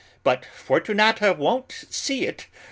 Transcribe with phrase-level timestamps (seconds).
[0.23, 2.47] But Fortunata won't see it!